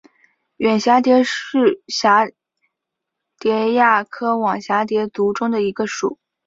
[0.57, 2.33] 远蛱蝶属是蛱
[3.37, 6.17] 蝶亚科网蛱蝶族中的一个属。